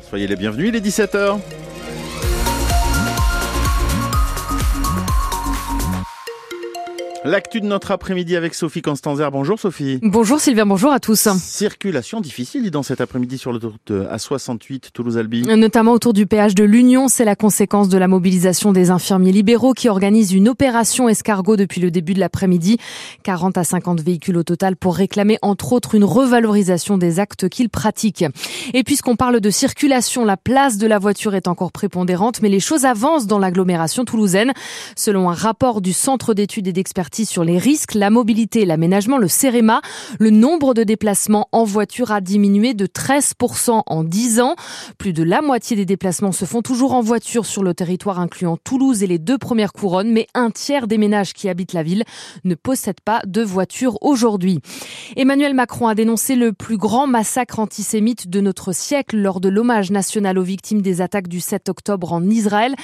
Soyez 0.00 0.26
les 0.26 0.36
bienvenus, 0.36 0.68
il 0.68 0.76
est 0.76 0.80
17h. 0.80 1.38
L'actu 7.24 7.60
de 7.60 7.66
notre 7.66 7.92
après-midi 7.92 8.34
avec 8.34 8.52
Sophie 8.52 8.82
Constanzer. 8.82 9.30
Bonjour 9.30 9.56
Sophie. 9.56 10.00
Bonjour 10.02 10.40
Sylvain, 10.40 10.66
bonjour 10.66 10.90
à 10.90 10.98
tous. 10.98 11.28
Circulation 11.38 12.20
difficile 12.20 12.68
dans 12.72 12.82
cet 12.82 13.00
après-midi 13.00 13.38
sur 13.38 13.52
l'autoroute 13.52 13.92
A68 13.92 14.90
Toulouse-Albi. 14.92 15.42
Notamment 15.42 15.92
autour 15.92 16.14
du 16.14 16.26
péage 16.26 16.56
de 16.56 16.64
l'Union, 16.64 17.06
c'est 17.06 17.24
la 17.24 17.36
conséquence 17.36 17.88
de 17.88 17.96
la 17.96 18.08
mobilisation 18.08 18.72
des 18.72 18.90
infirmiers 18.90 19.30
libéraux 19.30 19.72
qui 19.72 19.88
organisent 19.88 20.32
une 20.32 20.48
opération 20.48 21.08
escargot 21.08 21.54
depuis 21.54 21.80
le 21.80 21.92
début 21.92 22.14
de 22.14 22.18
l'après-midi. 22.18 22.78
40 23.22 23.56
à 23.56 23.62
50 23.62 24.00
véhicules 24.00 24.36
au 24.36 24.42
total 24.42 24.74
pour 24.74 24.96
réclamer 24.96 25.38
entre 25.42 25.74
autres 25.74 25.94
une 25.94 26.04
revalorisation 26.04 26.98
des 26.98 27.20
actes 27.20 27.48
qu'ils 27.48 27.70
pratiquent. 27.70 28.24
Et 28.74 28.82
puisqu'on 28.82 29.14
parle 29.14 29.38
de 29.38 29.50
circulation, 29.50 30.24
la 30.24 30.36
place 30.36 30.76
de 30.76 30.88
la 30.88 30.98
voiture 30.98 31.36
est 31.36 31.46
encore 31.46 31.70
prépondérante, 31.70 32.42
mais 32.42 32.48
les 32.48 32.58
choses 32.58 32.84
avancent 32.84 33.28
dans 33.28 33.38
l'agglomération 33.38 34.04
toulousaine. 34.04 34.52
Selon 34.96 35.30
un 35.30 35.34
rapport 35.34 35.80
du 35.82 35.92
Centre 35.92 36.34
d'études 36.34 36.66
et 36.66 36.72
d'expertise 36.72 37.11
sur 37.14 37.44
les 37.44 37.58
risques, 37.58 37.94
la 37.94 38.10
mobilité 38.10 38.64
l'aménagement, 38.64 39.18
le 39.18 39.28
CEREMA, 39.28 39.82
le 40.18 40.30
nombre 40.30 40.74
de 40.74 40.82
déplacements 40.82 41.48
en 41.52 41.64
voiture 41.64 42.10
a 42.10 42.20
diminué 42.20 42.74
de 42.74 42.86
13% 42.86 43.82
en 43.86 44.04
10 44.04 44.40
ans. 44.40 44.56
Plus 44.98 45.12
de 45.12 45.22
la 45.22 45.42
moitié 45.42 45.76
des 45.76 45.84
déplacements 45.84 46.32
se 46.32 46.44
font 46.44 46.62
toujours 46.62 46.94
en 46.94 47.02
voiture 47.02 47.44
sur 47.44 47.62
le 47.62 47.74
territoire 47.74 48.18
incluant 48.18 48.56
Toulouse 48.56 49.02
et 49.02 49.06
les 49.06 49.18
deux 49.18 49.38
premières 49.38 49.72
couronnes, 49.72 50.10
mais 50.10 50.26
un 50.34 50.50
tiers 50.50 50.86
des 50.86 50.98
ménages 50.98 51.34
qui 51.34 51.48
habitent 51.48 51.74
la 51.74 51.82
ville 51.82 52.04
ne 52.44 52.54
possèdent 52.54 53.00
pas 53.04 53.20
de 53.26 53.42
voiture 53.42 53.98
aujourd'hui. 54.00 54.60
Emmanuel 55.16 55.54
Macron 55.54 55.88
a 55.88 55.94
dénoncé 55.94 56.34
le 56.34 56.52
plus 56.52 56.78
grand 56.78 57.06
massacre 57.06 57.58
antisémite 57.58 58.30
de 58.30 58.40
notre 58.40 58.72
siècle 58.72 59.16
lors 59.16 59.40
de 59.40 59.48
l'hommage 59.48 59.90
national 59.90 60.38
aux 60.38 60.42
victimes 60.42 60.82
des 60.82 61.00
attaques 61.00 61.28
du 61.28 61.40
7 61.40 61.68
octobre 61.68 62.12
en 62.12 62.24
Israël. 62.28 62.74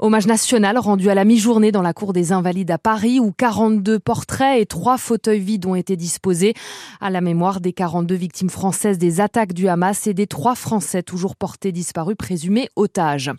Hommage 0.00 0.26
national 0.26 0.78
rendu 0.78 1.08
à 1.08 1.14
la 1.14 1.24
mi-journée 1.24 1.72
dans 1.72 1.82
la 1.82 1.94
cour 1.94 2.12
des 2.12 2.32
Invalides 2.32 2.70
à 2.70 2.78
Paris 2.78 3.20
où 3.20 3.32
42 3.32 3.77
deux 3.82 3.98
portraits 3.98 4.60
et 4.60 4.66
trois 4.66 4.98
fauteuils 4.98 5.40
vides 5.40 5.66
ont 5.66 5.74
été 5.74 5.96
disposés 5.96 6.54
à 7.00 7.10
la 7.10 7.20
mémoire 7.20 7.60
des 7.60 7.72
42 7.72 8.14
victimes 8.14 8.50
françaises 8.50 8.98
des 8.98 9.20
attaques 9.20 9.52
du 9.52 9.68
Hamas 9.68 10.06
et 10.06 10.14
des 10.14 10.26
trois 10.26 10.54
Français 10.54 11.02
toujours 11.02 11.36
portés 11.36 11.72
disparus 11.72 12.16
présumés 12.16 12.68
otages. 12.76 13.30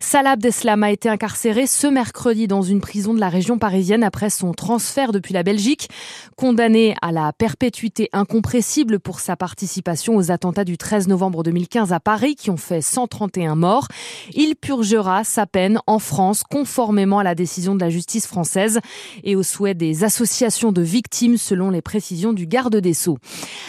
Salah 0.00 0.32
Abdeslam 0.32 0.82
a 0.82 0.90
été 0.90 1.08
incarcéré 1.08 1.66
ce 1.66 1.86
mercredi 1.86 2.46
dans 2.46 2.62
une 2.62 2.80
prison 2.80 3.14
de 3.14 3.20
la 3.20 3.28
région 3.28 3.58
parisienne 3.58 4.04
après 4.04 4.30
son 4.30 4.52
transfert 4.52 5.12
depuis 5.12 5.34
la 5.34 5.42
Belgique. 5.42 5.88
Condamné 6.36 6.94
à 7.02 7.12
la 7.12 7.32
perpétuité 7.32 8.08
incompressible 8.12 9.00
pour 9.00 9.20
sa 9.20 9.36
participation 9.36 10.16
aux 10.16 10.30
attentats 10.30 10.64
du 10.64 10.78
13 10.78 11.08
novembre 11.08 11.42
2015 11.42 11.92
à 11.92 12.00
Paris 12.00 12.34
qui 12.34 12.50
ont 12.50 12.56
fait 12.56 12.80
131 12.80 13.54
morts, 13.54 13.88
il 14.34 14.56
purgera 14.56 15.24
sa 15.24 15.46
peine 15.46 15.80
en 15.86 15.98
France 15.98 16.42
conformément 16.42 17.18
à 17.18 17.24
la 17.24 17.34
décision 17.34 17.74
de 17.74 17.80
la 17.80 17.90
justice 17.90 18.26
française 18.26 18.80
et 19.24 19.36
au 19.36 19.42
souhait 19.42 19.69
des 19.74 20.04
associations 20.04 20.72
de 20.72 20.82
victimes 20.82 21.36
selon 21.36 21.70
les 21.70 21.82
précisions 21.82 22.32
du 22.32 22.46
garde 22.46 22.76
des 22.76 22.94
Sceaux. 22.94 23.18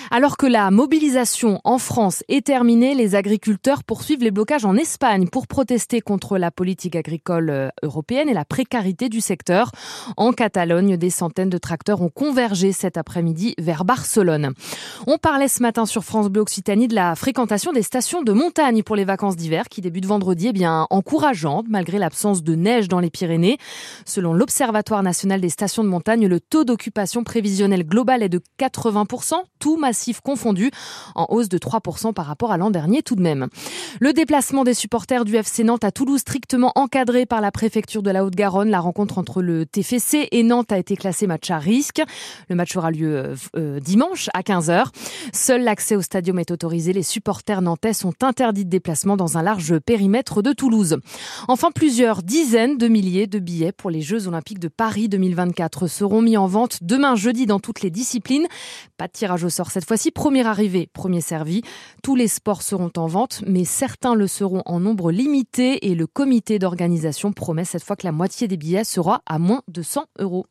Alors 0.10 0.38
que 0.38 0.46
la 0.46 0.72
mobilisation 0.72 1.62
en 1.64 1.78
France 1.78 2.24
est 2.28 2.46
terminée, 2.46 2.96
les 2.96 3.16
agriculteurs 3.16 3.84
poursuivent 3.84 4.24
les 4.24 4.32
blocages 4.32 4.66
en 4.66 4.76
Espagne 4.76 5.28
pour 5.28 5.48
protester 5.48 6.02
contre 6.02 6.38
la 6.38 6.52
politique 6.52 6.96
agricole 6.96 7.50
euh, 7.50 7.70
européenne 7.84 8.30
et 8.30 8.34
la 8.34 8.46
précarité 8.46 9.10
du 9.10 9.22
secteur. 9.22 9.72
En 10.18 10.34
Catalogne, 10.34 10.98
des 10.98 11.10
centaines 11.10 11.50
de 11.50 11.58
tracteurs 11.58 12.02
ont 12.02 12.10
convergé 12.10 12.72
cet 12.72 12.98
après-midi 12.98 13.56
vers 13.58 13.86
Barcelone. 13.86 14.54
On 15.08 15.18
parlait 15.18 15.48
ce 15.48 15.62
matin 15.62 15.86
sur 15.86 16.04
France 16.04 16.30
Bleu 16.30 16.42
Occitanie 16.42 16.88
de 16.88 16.96
la 16.96 17.16
fréquentation 17.16 17.72
des 17.72 17.84
stations 17.84 18.22
de 18.22 18.34
montagne 18.34 18.84
pour 18.84 18.96
les 18.96 19.06
vacances 19.06 19.36
d'hiver 19.36 19.70
qui 19.70 19.82
débutent 19.82 20.06
vendredi, 20.06 20.48
eh 20.48 20.54
bien 20.54 20.88
encourageante 20.90 21.66
malgré 21.70 22.00
l'absence 22.00 22.44
de 22.44 22.56
neige 22.56 22.88
dans 22.88 23.00
les 23.00 23.10
Pyrénées. 23.10 23.58
Selon 24.06 24.34
l'Observatoire 24.34 25.04
national 25.04 25.42
des 25.42 25.50
stations 25.50 25.84
de 25.84 25.90
le 26.00 26.40
taux 26.40 26.64
d'occupation 26.64 27.24
prévisionnel 27.24 27.84
global 27.84 28.24
est 28.24 28.30
de 28.30 28.42
80%, 28.60 29.34
tout 29.60 29.78
massif 29.78 30.22
confondu, 30.22 30.72
en 31.16 31.26
hausse 31.30 31.50
de 31.50 31.58
3% 31.58 32.14
par 32.14 32.26
rapport 32.26 32.52
à 32.52 32.58
l'an 32.58 32.72
dernier 32.72 33.02
tout 33.02 33.16
de 33.16 33.22
même. 33.22 33.48
Le 34.00 34.14
déplacement 34.14 34.64
des 34.64 34.74
supporters 34.74 35.26
du 35.26 35.36
FC 35.36 35.64
Nantes 35.64 35.84
à 35.84 35.92
Toulouse, 35.92 36.22
strictement 36.22 36.72
encadré 36.76 37.26
par 37.26 37.42
la 37.42 37.52
préfecture 37.52 38.04
de 38.04 38.12
la 38.12 38.24
Haute-Garonne, 38.26 38.70
la 38.70 38.80
rencontre 38.80 39.18
entre 39.18 39.42
le 39.42 39.66
TFC 39.66 40.28
et 40.32 40.44
Nantes 40.44 40.72
a 40.72 40.78
été 40.78 40.96
classée 40.96 41.28
match 41.28 41.50
à 41.50 41.58
risque. 41.58 42.02
Le 42.50 42.56
match 42.56 42.76
aura 42.76 42.92
lieu 42.92 43.16
euh, 43.16 43.36
euh, 43.56 43.80
dimanche 43.80 44.30
à 44.34 44.42
15h. 44.42 44.86
Seul 45.34 45.64
l'accès 45.64 45.96
au 45.96 46.02
stadium 46.02 46.40
est 46.40 46.52
autorisé. 46.52 46.94
Les 46.94 47.04
supporters 47.04 47.62
nantais 47.62 47.94
sont 47.94 48.14
interdits 48.22 48.66
de 48.66 48.70
déplacement 48.70 49.18
dans 49.18 49.38
un 49.38 49.44
large 49.44 49.80
périmètre 49.80 50.42
de 50.42 50.54
Toulouse. 50.54 50.98
Enfin, 51.48 51.72
plusieurs 51.72 52.24
dizaines 52.24 52.78
de 52.78 52.88
milliers 52.88 53.28
de 53.28 53.40
billets 53.40 53.72
pour 53.72 53.90
les 53.90 54.02
Jeux 54.02 54.28
Olympiques 54.28 54.60
de 54.60 54.68
Paris 54.68 55.10
2024 55.10 55.81
seront 55.88 56.22
mis 56.22 56.38
en 56.38 56.48
vente 56.48 56.80
demain 56.82 57.16
jeudi 57.16 57.46
dans 57.46 57.60
toutes 57.60 57.82
les 57.82 57.90
disciplines. 57.90 58.48
Pas 58.98 59.08
de 59.08 59.12
tirage 59.12 59.44
au 59.44 59.50
sort 59.50 59.72
cette 59.72 59.88
fois-ci. 59.88 60.12
Premier 60.12 60.46
arrivé, 60.46 60.90
premier 60.94 61.22
servi. 61.22 61.62
Tous 62.04 62.16
les 62.16 62.28
sports 62.28 62.62
seront 62.62 62.92
en 62.98 63.08
vente, 63.08 63.44
mais 63.48 63.66
certains 63.66 64.16
le 64.16 64.28
seront 64.28 64.62
en 64.66 64.80
nombre 64.80 65.12
limité 65.12 65.88
et 65.88 65.96
le 65.96 66.08
comité 66.08 66.60
d'organisation 66.60 67.32
promet 67.32 67.66
cette 67.66 67.84
fois 67.84 67.96
que 67.96 68.06
la 68.06 68.12
moitié 68.12 68.48
des 68.48 68.58
billets 68.58 68.84
sera 68.84 69.22
à 69.26 69.40
moins 69.40 69.62
de 69.68 69.82
100 69.82 70.06
euros. 70.20 70.46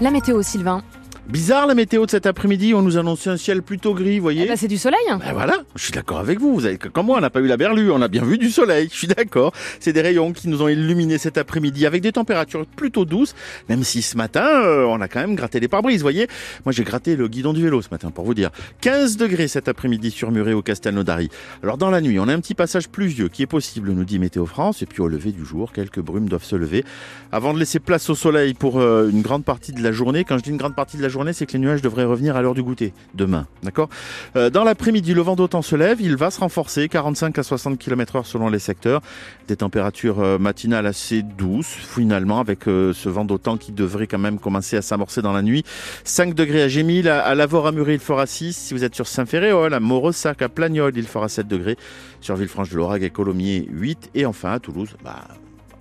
La 0.00 0.10
météo, 0.10 0.42
Sylvain. 0.42 0.82
Bizarre 1.28 1.66
la 1.66 1.74
météo 1.74 2.06
de 2.06 2.10
cet 2.10 2.24
après-midi, 2.24 2.72
on 2.72 2.80
nous 2.80 2.96
annonçait 2.96 3.28
un 3.28 3.36
ciel 3.36 3.60
plutôt 3.60 3.92
gris, 3.92 4.16
vous 4.16 4.22
voyez. 4.22 4.44
Eh 4.44 4.48
ben, 4.48 4.56
c'est 4.56 4.66
du 4.66 4.78
soleil. 4.78 4.98
Ben 5.10 5.34
voilà, 5.34 5.58
je 5.76 5.82
suis 5.82 5.92
d'accord 5.92 6.20
avec 6.20 6.40
vous. 6.40 6.54
Vous 6.54 6.64
avez 6.64 6.78
comme 6.78 7.04
moi, 7.04 7.18
on 7.18 7.20
n'a 7.20 7.28
pas 7.28 7.40
eu 7.40 7.46
la 7.46 7.58
berlue, 7.58 7.90
on 7.90 8.00
a 8.00 8.08
bien 8.08 8.24
vu 8.24 8.38
du 8.38 8.48
soleil. 8.48 8.88
Je 8.90 8.96
suis 8.96 9.08
d'accord. 9.08 9.52
C'est 9.78 9.92
des 9.92 10.00
rayons 10.00 10.32
qui 10.32 10.48
nous 10.48 10.62
ont 10.62 10.68
illuminés 10.68 11.18
cet 11.18 11.36
après-midi 11.36 11.84
avec 11.84 12.00
des 12.00 12.12
températures 12.12 12.64
plutôt 12.64 13.04
douces, 13.04 13.34
même 13.68 13.84
si 13.84 14.00
ce 14.00 14.16
matin, 14.16 14.46
euh, 14.46 14.86
on 14.86 15.02
a 15.02 15.08
quand 15.08 15.20
même 15.20 15.34
gratté 15.34 15.60
les 15.60 15.68
pare-brises, 15.68 15.98
vous 15.98 16.04
voyez. 16.04 16.28
Moi, 16.64 16.72
j'ai 16.72 16.82
gratté 16.82 17.14
le 17.14 17.28
guidon 17.28 17.52
du 17.52 17.62
vélo 17.62 17.82
ce 17.82 17.88
matin 17.90 18.10
pour 18.10 18.24
vous 18.24 18.32
dire. 18.32 18.48
15 18.80 19.18
degrés 19.18 19.48
cet 19.48 19.68
après-midi 19.68 20.10
sur 20.10 20.30
Muret 20.30 20.54
au 20.54 20.62
Castelnaudary. 20.62 21.28
Alors 21.62 21.76
dans 21.76 21.90
la 21.90 22.00
nuit, 22.00 22.18
on 22.18 22.28
a 22.28 22.32
un 22.32 22.40
petit 22.40 22.54
passage 22.54 22.88
pluvieux 22.88 23.28
qui 23.28 23.42
est 23.42 23.46
possible, 23.46 23.90
nous 23.90 24.06
dit 24.06 24.18
Météo 24.18 24.46
France, 24.46 24.80
et 24.80 24.86
puis 24.86 25.02
au 25.02 25.08
lever 25.08 25.32
du 25.32 25.44
jour, 25.44 25.72
quelques 25.74 26.00
brumes 26.00 26.30
doivent 26.30 26.42
se 26.42 26.56
lever 26.56 26.86
avant 27.32 27.52
de 27.52 27.58
laisser 27.58 27.80
place 27.80 28.08
au 28.08 28.14
soleil 28.14 28.54
pour 28.54 28.80
euh, 28.80 29.10
une 29.10 29.20
grande 29.20 29.44
partie 29.44 29.72
de 29.72 29.82
la 29.82 29.92
journée. 29.92 30.24
Quand 30.24 30.38
je 30.38 30.42
dis 30.42 30.50
une 30.50 30.56
grande 30.56 30.74
partie 30.74 30.96
de 30.96 31.02
la 31.02 31.10
journée, 31.10 31.17
c'est 31.32 31.46
que 31.46 31.52
les 31.52 31.58
nuages 31.58 31.82
devraient 31.82 32.04
revenir 32.04 32.36
à 32.36 32.42
l'heure 32.42 32.54
du 32.54 32.62
goûter 32.62 32.92
demain. 33.14 33.46
D'accord? 33.62 33.88
Euh, 34.36 34.50
Dans 34.50 34.64
l'après-midi, 34.64 35.14
le 35.14 35.22
vent 35.22 35.36
d'autant 35.36 35.62
se 35.62 35.76
lève, 35.76 36.00
il 36.00 36.16
va 36.16 36.30
se 36.30 36.40
renforcer, 36.40 36.88
45 36.88 37.38
à 37.38 37.42
60 37.42 37.78
km 37.78 38.16
heure 38.16 38.26
selon 38.26 38.48
les 38.48 38.58
secteurs. 38.58 39.00
Des 39.48 39.56
températures 39.56 40.20
euh, 40.20 40.38
matinales 40.38 40.86
assez 40.86 41.22
douces, 41.22 41.66
finalement, 41.66 42.40
avec 42.40 42.68
euh, 42.68 42.92
ce 42.92 43.08
vent 43.08 43.24
d'autant 43.24 43.56
qui 43.56 43.72
devrait 43.72 44.06
quand 44.06 44.18
même 44.18 44.38
commencer 44.38 44.76
à 44.76 44.82
s'amorcer 44.82 45.22
dans 45.22 45.32
la 45.32 45.42
nuit. 45.42 45.64
5 46.04 46.34
degrés 46.34 46.62
à 46.62 46.68
Gémil, 46.68 47.08
à, 47.08 47.26
à 47.26 47.72
Muret, 47.72 47.94
il 47.94 48.00
fera 48.00 48.26
6. 48.26 48.56
Si 48.56 48.74
vous 48.74 48.84
êtes 48.84 48.94
sur 48.94 49.06
Saint-Ferréol, 49.06 49.74
à 49.74 49.80
Morossac, 49.80 50.42
à 50.42 50.48
Plagnol, 50.48 50.92
il 50.96 51.06
fera 51.06 51.28
7 51.28 51.46
degrés. 51.48 51.76
Sur 52.20 52.36
Villefranche 52.36 52.70
de 52.70 52.76
l'Aurag 52.76 53.02
et 53.02 53.10
Colomiers, 53.10 53.66
8. 53.70 54.10
Et 54.14 54.26
enfin 54.26 54.52
à 54.52 54.58
Toulouse, 54.58 54.96
bah, 55.04 55.24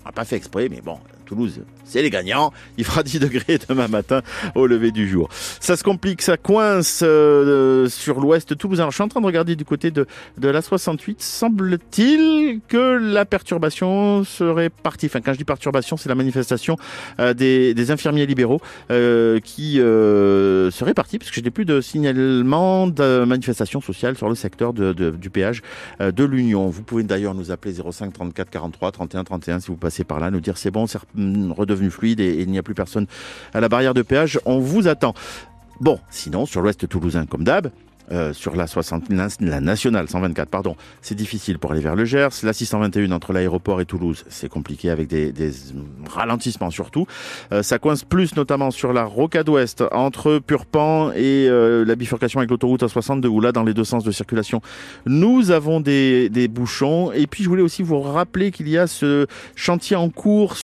on 0.04 0.10
n'a 0.10 0.12
pas 0.12 0.26
fait 0.26 0.36
exprès, 0.36 0.70
mais 0.70 0.82
bon, 0.82 0.98
Toulouse, 1.28 1.62
c'est 1.84 2.02
les 2.02 2.10
gagnants. 2.10 2.52
Il 2.78 2.86
fera 2.86 3.04
10 3.08 3.20
degrés 3.20 3.60
demain 3.70 3.88
matin 3.88 4.22
au 4.56 4.66
lever 4.66 4.92
du 4.92 5.08
jour. 5.08 5.30
Ça 5.32 5.76
se 5.76 5.84
complique, 5.84 6.22
ça 6.22 6.38
coince 6.38 7.02
euh, 7.04 7.88
sur 7.90 8.20
l'ouest 8.20 8.58
toulousain. 8.58 8.88
Je 8.90 8.96
suis 8.96 9.04
en 9.04 9.08
train 9.08 9.22
de 9.22 9.26
regarder 9.26 9.56
du 9.56 9.66
côté 9.66 9.92
de, 9.92 10.08
de 10.38 10.48
la 10.48 10.62
68. 10.62 11.22
Semble-t-il 11.22 12.62
que 12.68 12.98
la 12.98 13.26
perturbation 13.26 14.24
serait 14.24 14.70
partie. 14.70 15.08
Enfin, 15.08 15.22
quand 15.22 15.34
je 15.34 15.38
dis 15.38 15.44
perturbation, 15.44 15.98
c'est 15.98 16.10
la 16.10 16.16
manifestation 16.16 16.78
euh, 17.20 17.34
des, 17.34 17.74
des, 17.74 17.92
infirmiers 17.92 18.26
libéraux 18.26 18.62
euh, 18.92 19.40
qui 19.40 19.80
euh, 19.80 20.72
serait 20.72 20.94
partie, 20.94 21.20
parce 21.20 21.30
que 21.32 21.38
je 21.38 21.42
n'ai 21.42 21.52
plus 21.52 21.66
de 21.66 21.82
signalement 21.82 22.88
de 22.88 23.26
manifestation 23.26 23.82
sociale 23.82 24.18
sur 24.18 24.30
le 24.30 24.36
secteur 24.36 24.74
de, 24.74 24.94
de, 24.94 25.12
du 25.12 25.30
péage 25.30 25.62
euh, 26.02 26.12
de 26.12 26.24
l'Union. 26.24 26.70
Vous 26.70 26.84
pouvez 26.84 27.04
d'ailleurs 27.04 27.34
nous 27.34 27.52
appeler 27.52 27.74
05 27.74 28.14
34 28.14 28.50
43 28.50 28.92
31 28.92 29.24
31 29.24 29.60
si 29.60 29.68
vous 29.68 29.78
passez 29.78 30.04
par 30.04 30.20
là, 30.20 30.32
nous 30.32 30.40
dire 30.40 30.58
c'est 30.58 30.72
bon, 30.72 30.88
c'est 30.88 31.00
redevenu 31.52 31.90
fluide 31.90 32.20
et, 32.20 32.42
il 32.42 32.50
n'y 32.50 32.58
a 32.58 32.64
plus 32.64 32.76
personne 32.76 33.08
à 33.54 33.60
la 33.60 33.70
barrière 33.70 33.94
de 33.94 34.02
péage. 34.02 34.40
On 34.46 34.60
vous 34.60 34.88
attend. 34.88 35.14
Bon, 35.80 36.00
sinon, 36.10 36.46
sur 36.46 36.62
l'ouest 36.62 36.88
toulousain, 36.88 37.26
comme 37.26 37.44
d'hab, 37.44 37.70
euh, 38.10 38.32
sur 38.32 38.56
la 38.56 38.68
60, 38.68 39.10
la 39.42 39.60
nationale 39.60 40.08
124, 40.08 40.48
pardon, 40.48 40.78
c'est 41.02 41.16
difficile 41.16 41.60
pour 41.60 41.74
aller 41.74 41.82
vers 41.82 41.96
le 41.96 42.06
Gers. 42.06 42.30
La 42.44 42.54
621 42.54 43.12
entre 43.12 43.34
l'aéroport 43.34 43.82
et 43.82 43.86
Toulouse, 43.86 44.24
c'est 44.30 44.48
compliqué 44.48 44.90
avec 44.90 45.10
des, 45.10 45.34
ralentissements 46.10 46.72
surtout. 46.72 47.06
Euh, 47.52 47.64
ça 47.64 47.80
coince 47.80 48.06
plus 48.06 48.36
notamment 48.38 48.72
sur 48.72 48.94
la 48.94 49.04
rocade 49.04 49.50
ouest 49.50 49.84
entre 49.92 50.40
Purpan 50.40 51.12
et 51.12 51.48
euh, 51.50 51.84
la 51.84 51.96
bifurcation 51.96 52.40
avec 52.40 52.50
l'autoroute 52.50 52.82
A62 52.82 53.28
où 53.28 53.42
là 53.42 53.52
dans 53.52 53.64
les 53.64 53.74
deux 53.74 53.84
sens 53.84 54.06
de 54.06 54.12
circulation, 54.12 54.62
nous 55.06 55.52
avons 55.52 55.82
des 55.82 56.50
bouchons. 56.50 57.12
Et 57.12 57.28
puis 57.28 57.44
je 57.44 57.50
voulais 57.50 57.62
aussi 57.62 57.84
vous 57.84 58.00
rappeler 58.00 58.52
qu'il 58.52 58.70
y 58.70 58.78
a 58.78 58.88
ce 58.88 59.28
chantier 59.56 59.98
en 59.98 60.10
cours 60.10 60.56